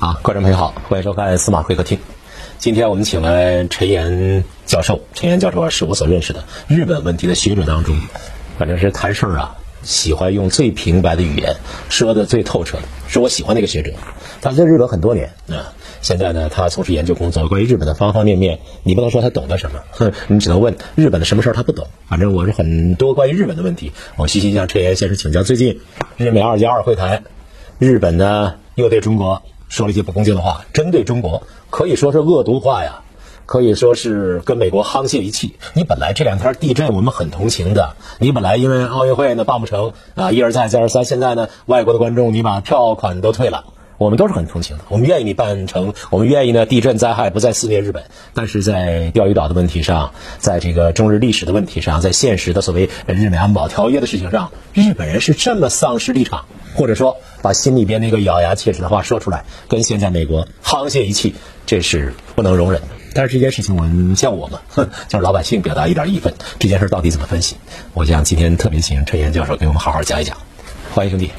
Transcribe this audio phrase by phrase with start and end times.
[0.00, 1.98] 啊，观众朋友好，欢迎收看司马会客厅。
[2.56, 7.94] 今天我们请来陈岩教授，陈岩教授是我所认识的日本问题的学者当中，
[8.58, 11.54] 反正是谈事儿啊，喜欢用最平白的语言，
[11.90, 13.92] 说的最透彻的，是我喜欢的一个学者。
[14.40, 21.86] 他在日本很多年啊，现在呢，他从事研究工作，关于日本的方方面面，你不能说他懂得什么，哼，你只能问日本的什么事儿他不懂。
[22.08, 25.42] 反正我是很多关于日本的问题，我细心向陈岩先生请教。
[25.42, 25.78] 最近
[26.16, 27.22] 日美二加二会谈，
[27.78, 33.00] 日本呢又对中国说了一些不恭敬的话，针对中国可以说是恶毒话呀。
[33.46, 35.56] 可以说是跟美国沆瀣一气。
[35.74, 43.64] 你本来这两天地震我们很同情的，你本来因为奥运会呢办不成啊，一而再再而三，现在呢外国的观众你把票款都退了，
[44.00, 48.04] 我们都是很同情的，我们愿意你办成，我们愿意呢地震灾害不再肆虐日本。
[48.32, 61.34] 但是在钓鱼岛的问题上，在这个中日历史的问题上，在现实的所谓日美安保条约的事情上，日本人是这么丧失立场，或者说把心里边那个咬牙切齿的话说出来，跟现在美国沆瀣一气，
[61.66, 62.88] 这是不能容忍的。
[63.12, 67.56] 但是这件事情，我们像我们，哼， 像老百姓表达一点义愤，这件事到底怎么分析？
[67.92, 70.38] 我想今天特别请陈岩教授给我们好好讲一讲。
[70.94, 71.30] 欢迎兄弟。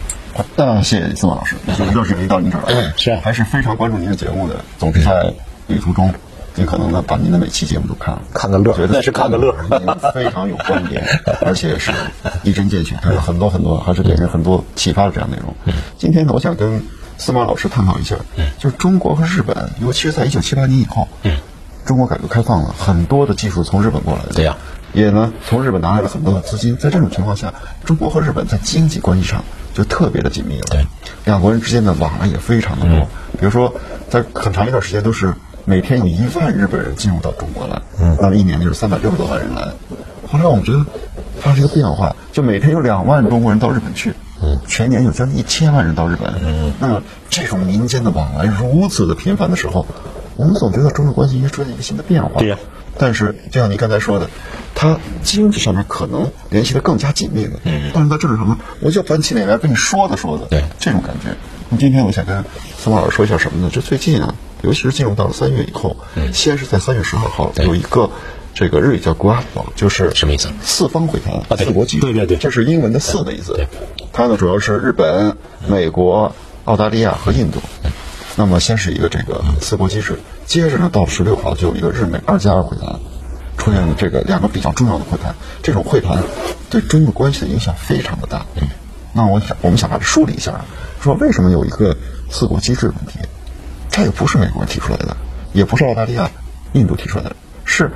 [0.55, 3.11] 那谢谢司马老师，就是热水杯到您这儿来，是。
[3.11, 5.33] 啊还是非常关注您的节目的，总是在
[5.67, 6.13] 旅途中
[6.53, 9.55] 尽可能的把您的每期节目都看了，看个乐觉得那是看个乐。
[9.69, 11.03] 您非常有观点，
[11.45, 11.91] 而且是
[12.43, 15.53] 一针见血，还有很多很多，还是给人很多启发的这样内容。
[15.97, 16.83] 今天呢，我想跟
[17.17, 18.15] 司马老师探讨一下，
[18.57, 21.07] 就是中国和日本，尤其是在一九七八年以后，
[21.85, 24.57] 中国改革开放了，很多的技术从日本过来的，对呀
[24.93, 26.75] 也呢从日本拿来了很多的资金。
[26.77, 27.53] 在这种情况下，
[27.85, 30.65] 中国和日本在经济关系上就特别的紧密了。
[30.69, 30.85] 对，
[31.25, 33.07] 两国人之间的往来也非常的多。
[33.39, 33.73] 比如说，
[34.09, 35.33] 在很长一段时间都是
[35.65, 39.69] 每天有一万日本人进入到中国来，嗯，那么一年就是三百六十多万人来。
[40.29, 40.85] 后来我们觉得
[41.39, 49.85] 发生一个变化，就每天有两万中国人到日本去，嗯，全年有将近一千万人到日本，嗯，那么这种民间的往来如此的频繁的时候，
[50.35, 52.39] 我们总觉得中日关系应该出现一个新的变化。
[52.39, 52.57] 对呀
[52.97, 54.29] 但是就像你刚才说的，
[54.75, 61.29] 它经济上面可能联系的更加紧密了，嗯，但是在政治上面，我就翻起脸来跟你说的说的，对这种感觉。
[61.69, 62.43] 那今天我想跟
[62.77, 63.71] 司马老师说一下什么呢？
[63.73, 68.09] 这最近啊，尤其是进入到了三月以后，嗯，先是在三月十二号有一个
[68.53, 73.53] 这个日语叫 GUADO，就是什么意思四方会谈啊四国集对对对这是英文的“四”的意思。
[73.53, 73.67] 对，
[74.11, 75.37] 它呢主要是日本、
[75.67, 77.61] 美国、澳大利亚和印度。
[78.35, 82.87] 那么先是一个这个四国机制，接着呢到十六号就有一个日美二加二会谈，
[83.57, 85.35] 出现了这个两个比较重要的会谈。
[85.61, 86.23] 这种会谈
[86.69, 88.45] 对中日关系的影响非常的大。
[88.55, 88.67] 嗯，
[89.13, 90.53] 那我想我们想把它梳理一下，
[91.01, 91.95] 说为什么有一个
[92.29, 93.19] 四国机制问题？
[93.89, 95.15] 这也不是美国人提出来的，
[95.51, 96.31] 也不是澳大利亚、
[96.71, 97.91] 印度提出来的，是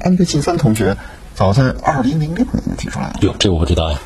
[0.00, 0.96] 安倍晋三同学
[1.34, 3.20] 早在二零零六年就提出来的。
[3.22, 3.98] 哟，这个我不知道呀。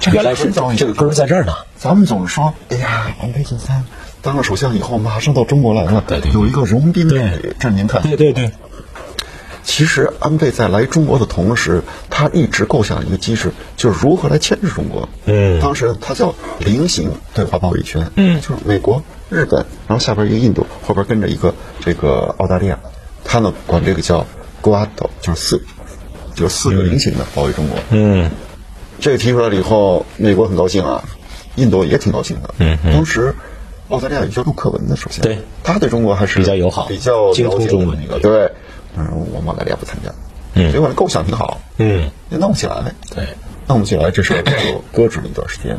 [0.00, 1.52] 这个原来是很早以前这个根儿在这儿呢。
[1.76, 3.84] 咱们总是说，哎呀，安倍晋三
[4.20, 7.54] 当了首相以后，马上到中国来了，对对有一个融冰对。
[7.58, 8.50] 这您看，对对对，
[9.62, 15.08] 其实安倍在来中国的同时，他一直构想一个机制，就是如何来牵制中国。
[15.26, 22.78] 嗯当时他叫菱形对华包围圈，嗯，就是美国、日本，然后下边一个印度，后边跟着一个这个澳大利亚，
[23.24, 24.26] 他呢管这个叫
[24.62, 25.62] Guado，就是四，
[26.34, 27.78] 就是四个菱形的包围中国。
[27.90, 28.28] 嗯
[29.00, 31.04] 这个提出来了以后，美国很高兴啊，
[31.56, 32.54] 印度也挺高兴的。
[32.58, 33.34] 嗯时
[33.88, 38.18] 澳大利亚有叫陆克文的首相，对他对中国还是比较友好比较精通中文的一个。
[38.18, 38.50] 对，
[38.96, 40.12] 嗯，我们澳大利亚不参加，
[40.54, 43.26] 嗯结果呢构想挺好，嗯，也弄不起来，对，
[43.66, 45.78] 弄不起来，这事儿就搁置了一段时间。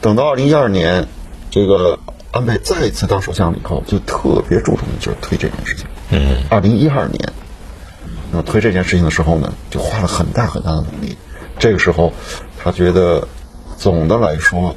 [0.00, 1.06] 等到二零一二年，
[1.50, 1.98] 这个
[2.30, 5.86] 安倍再一次当首相了以后，就特别注重的就是推这件事情。
[6.10, 7.32] 嗯，二零一二年，
[8.30, 11.18] 那么推这件事情的时候呢，就花了很大很大的努力。
[11.58, 12.12] 这个时候，
[12.58, 13.26] 他觉得
[13.76, 14.76] 总的来说，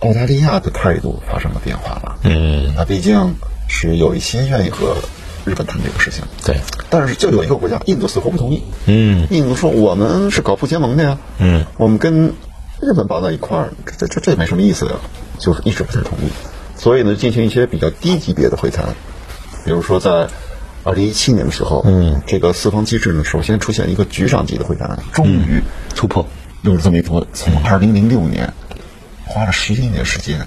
[0.00, 2.18] 澳大利亚的态度发生了变化了。
[2.22, 2.74] 嗯。
[2.76, 3.34] 他毕竟
[3.68, 4.96] 是有一些愿意和
[5.44, 6.56] 日本谈这个事情，对，
[6.88, 8.62] 但是就有一个国家，印度死活不同意。
[8.86, 9.26] 嗯。
[9.30, 12.32] 印度说我们是搞不结盟的呀，嗯，我们跟
[12.80, 14.92] 日本绑在一块儿，这这这这没什么意思呀，
[15.38, 16.30] 就是一直不太同意，
[16.76, 18.86] 所以呢，进行一些比较低级别的会谈，
[19.64, 20.28] 比如说在
[20.84, 25.62] 二零一七年的时候，嗯，这个四方机制呢，首先出现一个局长级的会谈，终于
[25.94, 26.26] 突破，
[26.62, 28.52] 又是这么一波，从二零零六年
[29.24, 30.44] 花了十一年时间，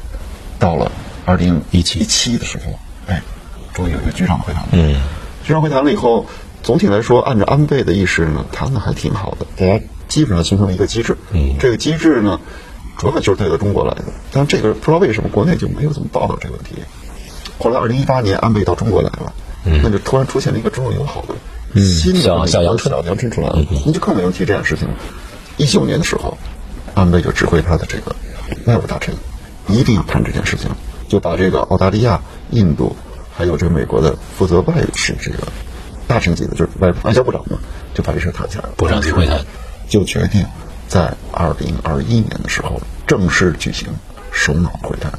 [0.60, 0.92] 到了
[1.26, 2.78] 二零一七一七的时候，
[3.08, 3.22] 哎，
[3.74, 4.70] 终于有一个局长会谈了。
[4.74, 4.96] 嗯。
[5.44, 6.26] 局长会谈了以后，
[6.64, 11.16] 总体来说，按照安倍的意识呢，谈的还挺好的，大家基本上形成了一个机制。
[11.32, 11.56] 嗯。
[11.60, 12.42] 这个机制呢，
[12.98, 16.76] 主要就是对着中国来的，但这个不知道为什么国内就没有怎么报道这个问题。
[17.58, 19.34] 后来二零一八年安倍到中国来了，
[19.66, 24.94] 那就突然出现了一个中日友好的新的小小阳春小阳春出来了，你就更没有提这件事情了。
[25.58, 26.38] 一九年的时候，
[26.94, 28.16] 安倍就指挥他的这个
[28.66, 29.14] 外务大臣，
[29.68, 30.70] 一定要谈这件事情，
[31.10, 32.22] 就把这个澳大利亚、
[32.52, 32.96] 印度，
[33.36, 35.40] 还有这个美国的负责外事这个
[36.08, 37.58] 大臣级的，就是外外交部长嘛，
[37.94, 38.70] 就把这事谈起来了。
[38.78, 39.44] 部长级会谈，
[39.90, 40.46] 就决定
[40.88, 43.90] 在二零二一年的时候正式举行
[44.32, 45.12] 首脑会谈。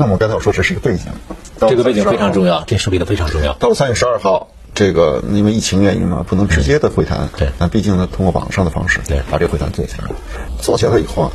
[0.00, 1.12] 那么刚才我说这是一个背景，
[1.60, 3.52] 这个背景非常重要，这树立的非常重要。
[3.58, 7.28] 到了三月十二号，这个因为疫情原因嘛，不能直接的会谈。
[7.36, 10.14] 对那毕竟呢，通过网上的方式，对把这个会谈做起来了。
[10.58, 11.30] 做起来以后啊，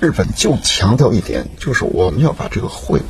[0.00, 3.02] 日本就强调一点，就是我们要把这个会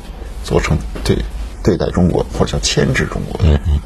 [0.43, 1.17] 做成对
[1.63, 3.39] 对待中国或者叫牵制中国。
[3.45, 3.79] 嗯嗯。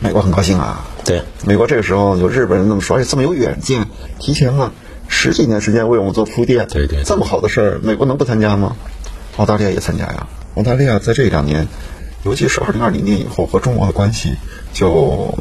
[0.00, 0.84] 美国很高兴啊。
[1.04, 3.86] 对，美国这个时候有日本人那么说，而且这么有远见，
[4.18, 4.72] 提前了
[5.06, 6.66] 十几年时间为我们做铺垫。
[6.66, 8.74] 对对对这么好的事儿，美国能不参加吗？
[9.36, 10.26] 澳大利亚也参加呀。
[10.56, 11.68] 澳大利亚在这两年，
[12.24, 14.34] 尤其是二零二零年以后，和中国的关系
[14.72, 15.32] 就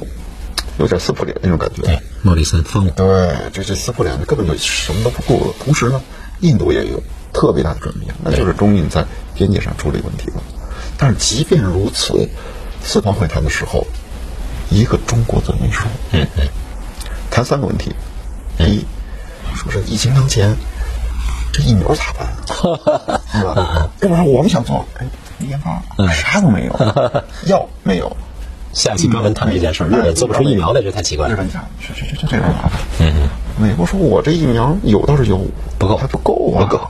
[0.77, 1.81] 有点撕破脸那种感觉。
[1.83, 2.91] 对，莫里森疯了。
[2.91, 3.05] 对，
[3.53, 5.53] 这这撕破脸的根本就什么都不顾了。
[5.63, 6.01] 同时呢，
[6.41, 7.01] 印度也有
[7.31, 10.43] 特别大的转变，那就是中印在边界上出了问题了。
[10.97, 12.27] 但是即便如此，
[12.83, 13.87] 四方会谈的时候，
[14.69, 15.87] 一个中国都没说。
[16.11, 16.45] 嗯嗯，
[17.31, 17.95] 谈三个问题：
[18.57, 18.85] 第一，
[19.55, 20.55] 说是疫情当前，
[21.53, 22.27] 这疫苗咋办
[23.07, 23.14] 啊？
[23.31, 23.89] 是吧？
[24.01, 25.05] 要不然我们想做，哎，
[25.39, 25.81] 研发
[26.13, 26.73] 啥都没有，
[27.47, 28.15] 药没有。
[28.73, 31.33] 下一期专门谈这件事儿，日本做不出疫苗来，这太奇怪了。
[31.33, 32.71] 日本讲这这这这这有麻烦。
[32.99, 33.29] 嗯嗯。
[33.57, 35.39] 美国说我这疫苗有倒是有，
[35.79, 36.85] 不够还不够啊，不够。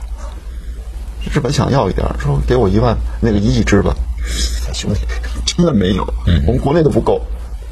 [1.32, 3.94] 日本想要一点，说给我一万那个一亿支吧，
[4.72, 5.00] 兄弟，
[5.44, 7.20] 真的没有，嗯我们国内都不够，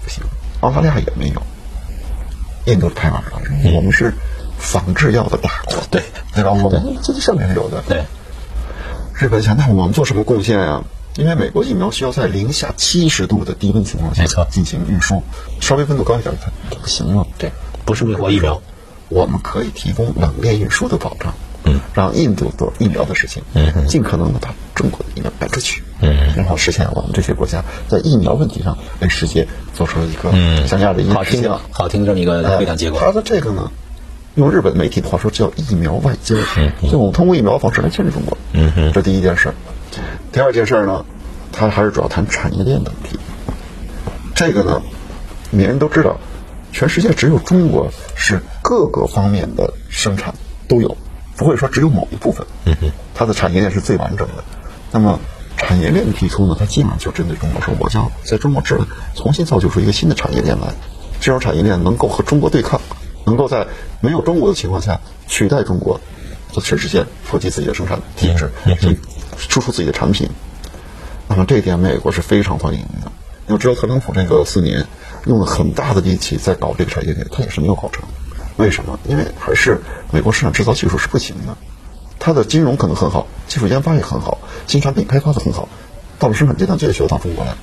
[0.02, 0.22] 不行，
[0.61, 1.43] 澳大利亚也没有，
[2.66, 3.40] 印度太玩了，
[3.75, 4.14] 我们是
[4.58, 6.02] 仿制药的大国，对
[6.32, 6.52] 对吧？
[6.52, 8.05] 我们自己上面是有的，对，
[9.16, 10.82] 日本想，那我们做什么贡献呀？
[11.16, 15.22] 因为美国疫苗需要在零下七十度的低温情况下进行运输，
[15.61, 17.25] 稍微温度高一点它它不行了。
[17.38, 17.52] 对，
[17.84, 18.61] 不是美国疫苗。
[19.11, 21.32] 我们可以提供冷链运输的保障，
[21.62, 30.32] 嗯，让印度做疫苗的事情，嗯，尽可能的把中国的疫苗搬出去，嗯，然后实现我们这些国家在疫苗问题上为世界做出了一个
[30.66, 32.99] 像样的一个好听的，好听这么一个会谈结果。
[32.99, 33.70] 他的这个呢，
[34.35, 36.35] 用日本媒体的话说叫疫苗外交，
[36.81, 39.55] 所以我们通过疫苗的方式来牵制中国，嗯哼，这第一件事儿。
[40.33, 41.05] 第二件事儿呢，
[41.53, 43.19] 他还是主要谈产业链的问题。
[44.35, 44.83] 这个呢，
[45.53, 46.19] 每人都知道，
[46.73, 50.35] 全世界只有中国是各个方面的生产
[50.67, 50.97] 都有，
[51.37, 52.45] 不会说只有某一部分。
[52.65, 54.43] 嗯哼，它的产业链是最完整的。
[54.91, 55.21] 那么
[55.57, 58.81] 产业链的提出呢，它基本上就针对中国说，我要在中国这儿
[59.15, 60.75] 重新造就出一个新的产业链来，
[61.21, 62.81] 这种产业链能够和中国对抗，
[63.25, 63.67] 能够在
[64.00, 66.00] 没有中国的情况下取代中国，
[66.53, 68.50] 在全世界普及自己的生产体制，
[69.37, 70.29] 输出自己的产品。
[71.29, 73.11] 那么这一点，美国是非常欢迎的。
[73.47, 74.87] 要知道，特朗普这个四年
[75.26, 78.03] 用了很大的力气在搞这个产业链，他也是没有搞成。
[78.56, 78.99] 为什么？
[79.09, 79.81] 因为还是
[80.12, 81.56] 美国市场制造技术是不行的，
[82.19, 85.69] 它的金融可能很好，技术研发也很好，新产品开发的很好，
[86.19, 87.55] 到了生产阶段就得需要到中国来。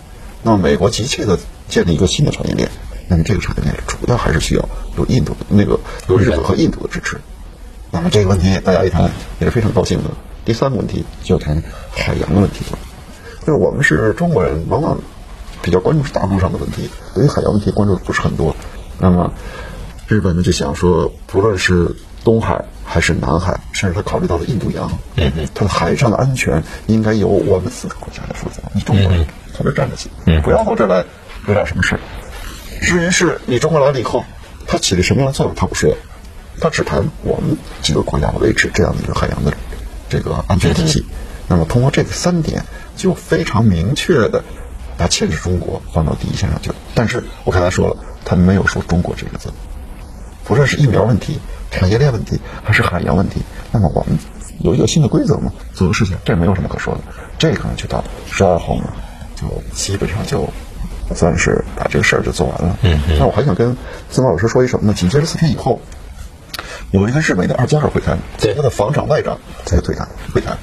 [0.44, 2.70] 那么美国急切的建立一个新的产业链，
[3.12, 5.78] 那么这个产业链主要还是需要有印度那个
[6.08, 7.20] 有日本和印度的支持。
[7.92, 10.10] 那么这个问题大家一谈也是非常高兴的。
[10.46, 11.62] 第三个问题就谈
[11.94, 12.80] 海洋的问题了，
[13.42, 14.98] 就是我们是中国人，往往
[15.62, 18.56] 比较关注是大陆上的问题，对于海洋问题关注的不是很多。
[18.98, 19.34] 那么
[20.08, 21.94] 日本呢就想说，不论是
[22.24, 30.10] 东海还是南海，甚至他考虑到了印度洋，嗯嗯，它的海上的安全应该由我们四个国家来负责，你中国人从这站着去，
[30.44, 31.04] 不要到这儿来
[31.46, 32.00] 有点什么事
[32.82, 34.26] 至于是你中国来了以后，
[34.68, 35.96] 它起了什么样的作用，他不说，
[36.60, 39.54] 他只谈我们几个国家维持这样的一个海洋的
[40.10, 41.06] 这个安全体系。
[41.48, 42.64] 那么通过这个三点，
[42.96, 44.44] 就非常明确的
[44.98, 46.76] 把牵制中国放到第一线上去了。
[46.96, 49.52] 但是我刚才说了，他没有说中国这个字，
[50.46, 54.18] 不论是疫苗问题、产业链问题，还是海洋问题，那么我们
[54.60, 57.02] 有一个新的规则嘛，做的事情，这没有什么可说的。
[57.38, 58.94] 这可能，就到十二号呢，
[59.36, 60.50] 就基本上就
[61.16, 62.78] 算是把这个事儿就做完了。
[62.82, 63.18] 嗯嗯。
[63.20, 63.76] 那我还想跟
[64.10, 64.94] 司马老师说一什么呢？
[64.94, 65.80] 紧接着四天以后，
[66.92, 70.58] 有一个日美的二加二会谈，对他的防长外长在会谈会谈，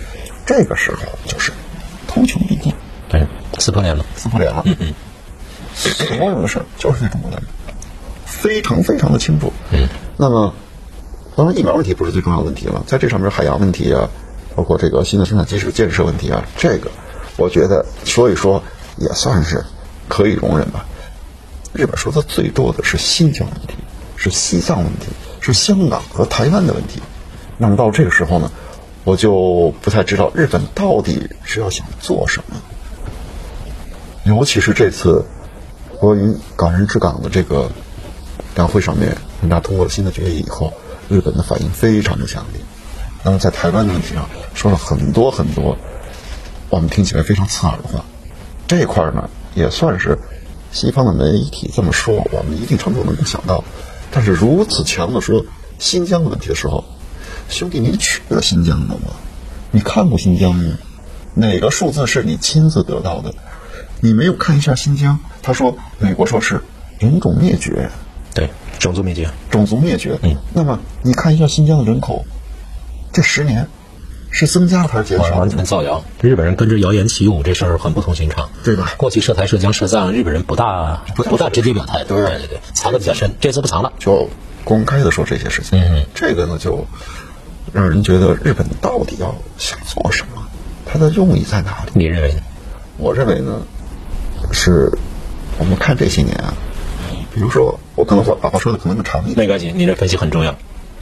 [0.47, 1.52] 这个时候就是
[2.07, 2.73] 通穷必尽，
[3.09, 3.26] 对，
[3.59, 4.05] 撕破脸了。
[4.17, 4.62] 撕破脸了。
[4.67, 4.95] 嗯嗯。
[5.75, 7.47] 所有的事儿就是对中国来说
[8.26, 9.52] 非常非常的清楚。
[9.71, 9.88] 嗯。
[10.17, 10.52] 那么，
[11.37, 14.09] 当然疫苗问题不是最重要的问题了，在这上面海洋问题啊，
[14.57, 16.90] 包括这个新的生产基础建设问题啊，这个
[17.37, 18.61] 我觉得说一说
[18.97, 19.64] 也算是
[20.09, 20.87] 可以容忍吧。
[21.73, 23.75] 日本说的最多的是新疆问题，
[24.17, 25.07] 是西藏问题，
[25.41, 27.00] 是香港和台湾的问题。
[27.59, 28.50] 那么到这个时候呢，
[29.05, 32.57] 我就不太知道日本到底是要想做什么。
[34.25, 35.25] 尤其是这次
[35.99, 37.71] 关于港人治港的这个
[38.55, 40.73] 两会上面，人大通过了新的决议以后，
[41.09, 42.62] 日本的反应非常的强烈。
[43.25, 45.77] 那么在台湾的问题上说了很多很多，
[46.71, 48.05] 我们听起来非常刺耳的话。
[48.69, 50.17] 这块儿呢，也算是
[50.71, 53.65] 西方的媒体这么说，我们一定程度能够想到。
[54.11, 55.45] 但是如此强的说
[55.79, 56.85] 新疆的问题的时候，
[57.49, 59.11] 兄弟，你去了新疆了吗？
[59.71, 60.79] 你看过新疆吗？
[61.35, 63.33] 哪个数字是你亲自得到的？
[64.01, 65.19] 你没有看一下新疆？
[65.43, 66.61] 他说，美国说是
[66.99, 67.91] 人种灭绝，
[68.35, 68.49] 对，
[68.79, 70.19] 种族灭绝，种族灭绝。
[70.23, 72.25] 嗯，那么你看一下新疆的人口，
[73.13, 73.67] 这十年
[74.30, 75.38] 是增加了还是减少？
[75.38, 76.04] 完全造谣。
[76.20, 78.92] 日本人跟着谣言起舞，这事儿很不同寻常，对吧？
[78.97, 83.32] 过去涉台涉疆涉藏，日本人不大不大直接表态，对对对，藏的比较深。
[83.40, 84.28] 这次不藏了，就
[84.64, 85.80] 公开的说这些事情。
[85.80, 86.87] 嗯，这个呢，就
[87.73, 90.42] 让人觉得日本到底要想做什么？
[90.87, 91.92] 它的用意在哪里？
[91.94, 92.40] 你认为呢？
[92.97, 93.61] 我认为呢？
[94.52, 94.90] 是，
[95.58, 96.54] 我们看这些年啊，
[97.35, 99.37] 比如说，我可能把把话说的可能更长一点。
[99.37, 100.52] 没关系，您这分析很重要。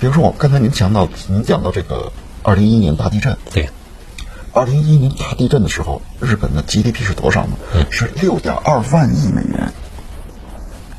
[0.01, 2.13] 比如说，我刚才您讲到，您讲到这个
[2.47, 3.37] 二零一一年大地震。
[3.53, 3.71] 对。
[4.53, 7.57] 二零一一年大地震的时候，日本的 GDP 是多少呢？
[7.91, 9.73] 是六点二万亿美元。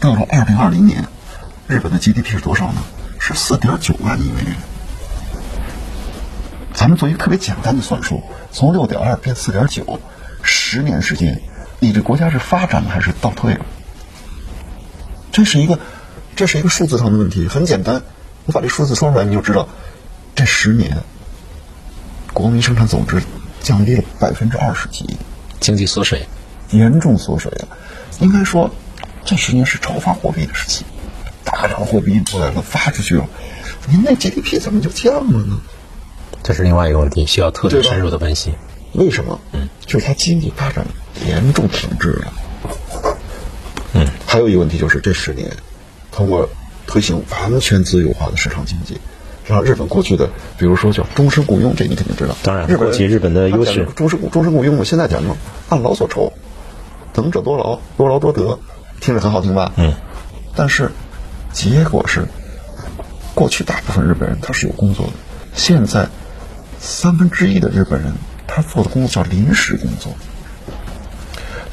[0.01, 1.05] 到了二零二零年，
[1.65, 2.81] 日本的 GDP 是多少呢？
[3.17, 4.57] 是四点九万亿美元。
[6.73, 10.01] 咱们做一个特别简单的算术，从六点二变四点九，
[10.43, 11.41] 十年时间。
[11.79, 13.65] 你这国家是发展了还是倒退了？
[15.31, 15.79] 这是一个，
[16.35, 17.47] 这是一个数字上的问题。
[17.47, 18.01] 很简单，
[18.47, 19.69] 我把这数字说出来，你就知道，
[20.35, 21.03] 这十年，
[22.37, 23.19] 国民生产总值
[23.61, 25.17] 降低了百分之二十几，
[25.59, 26.23] 经济缩水，
[26.69, 27.67] 严重缩水了。
[28.19, 28.69] 应该说，
[29.25, 30.85] 这十年是超发货币的时期，
[31.43, 33.27] 大量货币印出来了，发出去了，
[33.89, 35.59] 您那 GDP 怎么就降了呢？
[36.43, 38.53] 这是另外一个问题，需要特别深入的分析。
[38.93, 39.39] 为什么？
[39.53, 40.85] 嗯，就是它经济发展
[41.25, 42.33] 严重停滞了。
[43.93, 45.51] 嗯，还有一个问题就是这十年，
[46.11, 46.47] 通过
[46.85, 49.01] 推行完全自由化的市场经济，
[49.47, 52.35] 让日本过去的，比如说叫终身雇佣，这你肯定知道。
[52.43, 55.35] 当然，日本及日本的优势，终身终身雇佣，我现在讲呢，
[55.69, 56.31] 按劳所酬，
[57.15, 58.59] 能者多劳，多劳多得，
[58.99, 59.71] 听着很好听吧？
[59.77, 59.93] 嗯。
[60.55, 60.91] 但是
[61.51, 62.27] 结果是，
[63.33, 65.13] 过去大部分日本人他是有工作的，
[65.53, 66.07] 现在
[66.79, 68.13] 三分之一的日本人。
[68.49, 70.15] 他做的工作叫临时工作，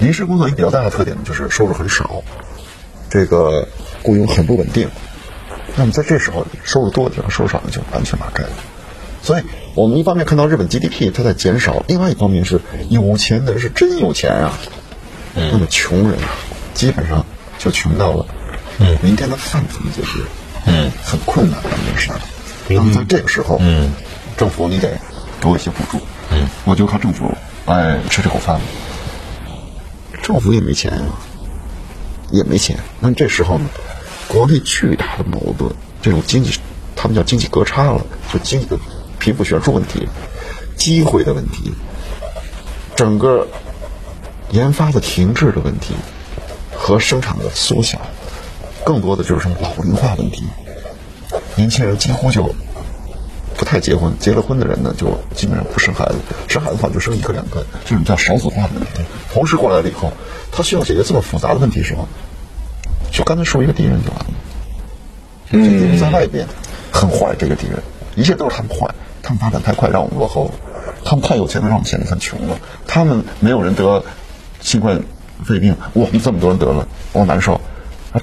[0.00, 2.20] 临时工作一个比较大的特点呢，就是收入很少，
[3.08, 3.66] 这个
[4.02, 4.88] 雇佣很不稳定。
[5.76, 8.50] 那么在这时候，收入多的地方，收入少的就完全拉开了。
[9.22, 9.42] 所以
[9.74, 14.52] 我们一方面看到日本 GDP 它在减少，另外一方面是有钱的人是真有钱啊，
[15.34, 16.18] 那么穷人
[16.74, 17.24] 基本上
[17.58, 18.26] 就穷到了，
[19.02, 20.20] 明天的饭怎么解决？
[20.66, 22.10] 嗯，很困难的一件事。
[22.68, 23.92] 那么在这个时候，嗯，
[24.36, 24.88] 政府你得
[25.40, 26.02] 给我一些补助。
[26.30, 27.30] 嗯，我就靠政府
[27.66, 28.60] 来吃这口饭。
[30.22, 31.02] 政府也没钱呀，
[32.30, 32.78] 也没钱。
[33.00, 33.66] 那这时候呢，
[34.28, 36.58] 国内巨大的矛盾，这种经济，
[36.96, 38.78] 他们叫经济隔差了，就经济的
[39.18, 40.08] 贫富悬殊问题、
[40.76, 41.72] 机会的问题、
[42.94, 43.46] 整个
[44.50, 45.94] 研发的停滞的问题
[46.74, 48.00] 和生产的缩小，
[48.84, 50.44] 更多的就是什么老龄化问题，
[51.56, 52.54] 年轻人几乎就。
[53.56, 56.16] 不太结婚，结了婚的人呢，就基本上不生孩子。
[56.48, 59.02] 生孩子的话，就生一个两个，这种叫少子化的问题。
[59.32, 60.12] 同时过来了以后，
[60.50, 62.08] 他需要解决这么复杂的问题时候，
[63.14, 64.26] 就刚才说一个敌人就完了。
[65.52, 66.44] 这敌人在外边
[66.92, 67.80] 很坏，这个敌人
[68.16, 68.92] 一切都是他们坏，
[69.22, 70.50] 他们发展太快，让我们落后了；
[71.04, 72.58] 他们太有钱了，让我们显得很穷了。
[72.88, 74.04] 他们没有人得
[74.60, 75.00] 新冠
[75.44, 77.60] 肺病，我们这么多人得了，我难受。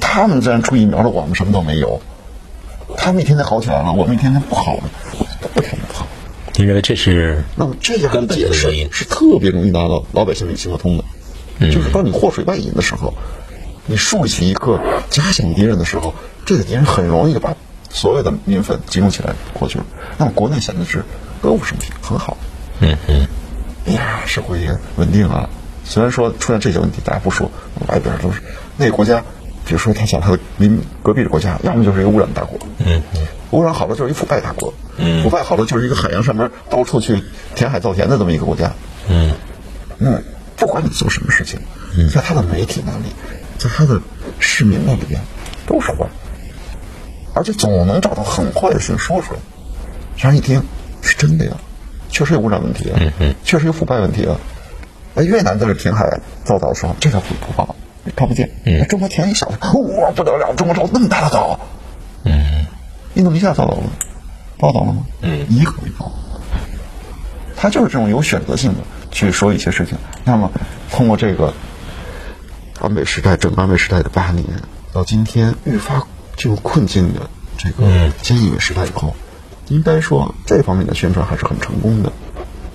[0.02, 2.02] 他们既然出疫苗了，我们什么都没有。
[2.98, 4.84] 他们一天天好起来了，我们一天天不好了，
[5.54, 6.06] 不天天不好。
[6.58, 13.14] 你认为这是那么这样的解释是特别容易拿到老百姓理性和通的，就是当你祸水外引的时候，
[13.86, 16.14] 你竖起一个假想敌人的时候，
[16.46, 17.56] 这个敌人很容易就把
[17.90, 19.86] 所有的民愤集中起来过去了。
[20.18, 21.04] 那么国内显得是
[21.42, 22.38] 歌舞升平，很好。
[22.80, 23.28] 嗯嗯，
[23.88, 25.50] 哎呀，社会也稳定啊。
[25.84, 27.52] 虽然说出现这些问题，大家不说，
[27.88, 28.42] 外边都是
[28.78, 29.24] 那个国家。
[29.64, 37.24] 比如说，他想他的邻隔壁的国家，要么就是一个污染大国，嗯嗯，污染好了就是一腐败大国，嗯，腐败好了就是一个海洋上面到处去
[37.54, 38.74] 填海造田的这么一个国家，
[39.08, 39.32] 嗯，
[40.00, 40.20] 那
[40.58, 41.60] 不管你做什么事情，
[42.12, 43.06] 在他的媒体那里，
[43.62, 44.02] 在他的
[44.40, 45.22] 市民那里边
[45.68, 46.08] 都是坏，
[47.36, 49.40] 而且总能找到很坏的事情说出来，
[50.18, 50.64] 让人一听
[51.02, 51.52] 是真的呀，
[52.10, 54.36] 确实有污染问题啊，嗯嗯，确实有腐败问题啊，
[55.14, 57.66] 哎，越南在这填海造岛的时候，这叫腐败。
[58.16, 59.58] 看不见，嗯，中国填一小的，
[60.00, 60.56] 哇，不得了！
[60.56, 61.60] 中国造那么大的岛，
[62.24, 62.66] 嗯，
[63.14, 63.84] 印度尼西亚造岛了，
[64.58, 65.06] 报道了吗？
[65.22, 66.12] 嗯，一个没报。
[67.56, 68.80] 他就是这种有选择性的
[69.12, 69.96] 去说一些事情。
[70.24, 70.50] 那么，
[70.90, 71.54] 通过这个
[72.82, 74.46] 安倍时代，整个安倍时代的八年，
[74.92, 77.86] 到今天愈发进入困境的这个
[78.24, 79.16] 菅义伟时代以后，
[79.70, 82.12] 应该说这方面的宣传还是很成功的。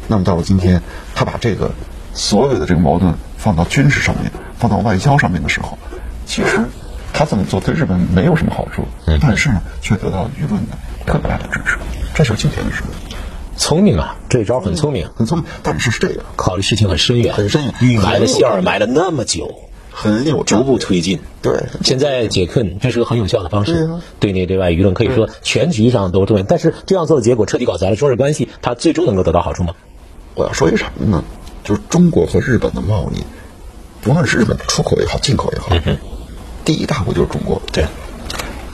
[0.08, 0.82] 那么到了今天，
[1.14, 1.70] 他把这个
[2.14, 3.14] 所有的这个矛盾。
[3.38, 5.78] 放到军事上面、放到外交上面的时候，
[6.24, 6.58] 其实
[7.12, 8.82] 他这么做对日本没有什么好处，
[9.20, 11.76] 但是呢，却得到舆论的特别大的支持，
[12.12, 12.82] 这是今天的事。
[13.56, 18.02] 聪明啊，这招很聪明，很聪明，但是是这样，考虑事情很深远，很深远。
[18.02, 19.54] 埋了线儿埋了那么久，
[19.98, 21.20] 很有逐步推进。
[21.40, 23.88] 对，现在解困，这是个很有效的方式
[24.20, 26.42] 对内对外舆论可以说全局上都重要。
[26.42, 29.74] 但是这样做的结果彻底搞砸了中日关系，它最终能够得到好处吗？
[30.34, 31.24] 我要说一个什么呢？
[31.64, 33.24] 就是中国和日本的贸易，
[34.02, 35.74] 不论是日本的出口也好，进口也好，
[36.62, 37.62] 第一大国就是中国。
[37.72, 37.86] 对，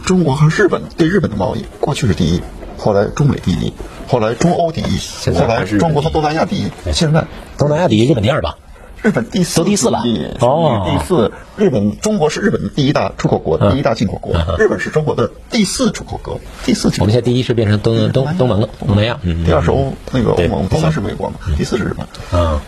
[0.05, 2.43] 中国和日本对日本的贸易，过去是第一，
[2.76, 3.73] 后来中美第一，
[4.09, 4.99] 后来中欧第一，
[5.33, 7.26] 后来中国和东南亚第一，现在
[7.57, 8.59] 东南亚第一，日本第二吧？
[9.02, 10.00] 日本第四，都第四了。
[10.02, 10.87] 第哦。
[10.88, 11.32] 第四。
[11.56, 20.90] 日本中国是日本的第一大出口国，第一大进口国，日本是中国的第四出口国，第四我们现在第一是变成东东东盟了，东南亚，嗯，第二是欧那个欧盟，第三。
[20.90, 22.06] 是美国嘛，第四是日本。
[22.32, 22.59] 嗯，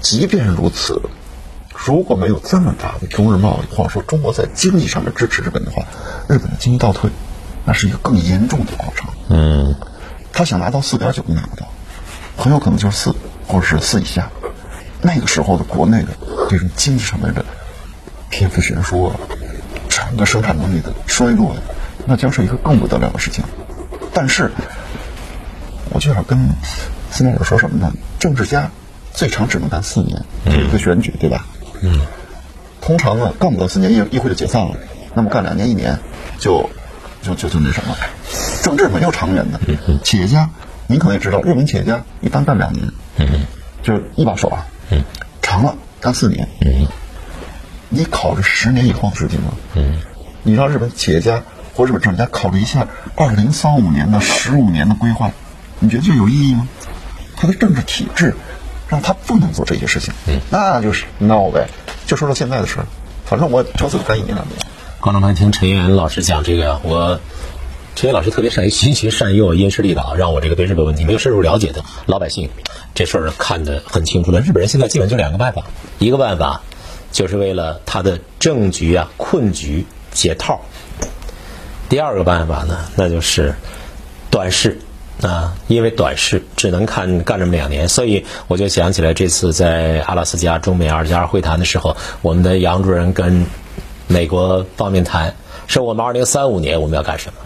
[0.00, 1.02] 即便如此，
[1.74, 5.82] 如果没有这么大的中日贸易，或者说中国在经济上面支持日本的话，
[6.28, 7.10] 日本的经济倒退，
[7.64, 9.08] 那是一个更严重的过程。
[9.30, 9.74] 嗯，
[10.32, 11.66] 他想拿到四点九都拿不到，
[12.36, 13.14] 很有可能就是四
[13.48, 14.30] 或者是四以下。
[15.06, 16.08] 那个时候的国内的
[16.50, 17.44] 这种经济上面的
[18.28, 19.14] 贫富悬殊啊，
[19.88, 21.60] 整个生产能力的衰落呀，
[22.06, 23.44] 那将是一个更不得了的事情。
[24.12, 24.50] 但是，
[25.90, 26.36] 我就要跟
[27.12, 27.92] 斯内尔说什么呢？
[28.18, 28.68] 政治家
[29.14, 31.46] 最长只能干四年，就一个选举，对吧？
[31.82, 32.00] 嗯。
[32.80, 34.76] 通常呢，干不到四年，议议会就解散了。
[35.14, 35.96] 那么干两年、一年，
[36.40, 36.68] 就
[37.22, 37.96] 就就就那什么，
[38.60, 39.60] 政治没有长远的。
[40.02, 40.50] 企业家，
[40.88, 42.90] 您可能也知道，日本企业家一般干两年，
[43.84, 44.66] 就是一把手啊。
[45.42, 46.48] 长了干四年。
[46.60, 46.86] 嗯
[47.88, 49.52] 你考虑十年以后的事情吗？
[49.74, 50.00] 嗯
[50.42, 51.42] 你让日本企业家
[51.74, 55.30] 或日本政治家考虑一下二零三五年的十五年的规划，
[55.78, 56.66] 你觉得这有意义吗？
[57.36, 58.34] 他的政治体制
[58.88, 61.68] 让他不能做这些事情，嗯那就是 no 呗。
[62.06, 62.86] 就说说现在的事儿，
[63.24, 64.58] 反正我朝死干一年两年。
[65.00, 67.20] 观众朋友听陈岩老师讲这个，我
[67.96, 72.50] 陈岩老师特别善于循循善诱、因势利导，让我这个对日本问题没有深入了解的老百姓，
[72.94, 74.40] 这事儿看得很清楚了。
[74.40, 75.64] 日本人现在基本就两个办法，
[75.98, 76.60] 一个办法
[77.10, 80.60] 就是为了他的政局啊困局解套，
[81.88, 83.54] 第二个办法呢，那就是
[84.30, 84.78] 短视。
[85.22, 93.46] 啊，因为短视只能看干这么两年，所以我就想起来这次在阿拉斯加中美二加二会谈的时候，我们的杨主任跟
[94.08, 95.34] 美国方面谈，
[95.66, 97.45] 说我们二零三五年我们要干什么？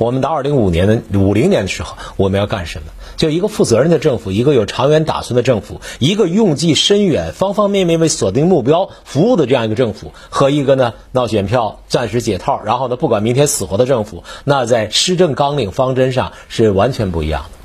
[0.00, 2.86] 我们到二零五年的五零年的时候我们要干什么？
[3.18, 17.59] 就一个负责任的政府，一个有长远打算的政府，一个用计深远、方方面面为锁定目标服务的这样一个政府，和一个呢闹选票、暂时解套，然后呢不管明天死活的政府，那在施政纲领方针上是完全不一样的。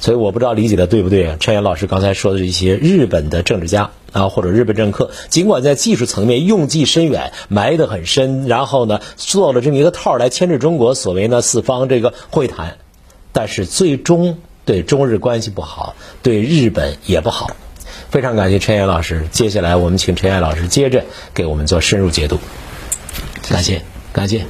[0.00, 1.36] 所以我不知道理解的对不对？
[1.38, 12.78] 陈岩老师刚才说的这些日本的政治家啊，或者日本政客，尽管在技术层面用计深远，埋得很深，然后呢做了这么一个套来牵制中国，所谓呢四方这个会谈，
[13.32, 17.50] 但是最终对中日关系不好，对日本也不好。
[18.08, 22.38] 非常感谢陈岩老师，接下来我们请陈岩老师接着给我们做深入解读。
[23.48, 23.82] 感谢，
[24.12, 24.46] 感谢。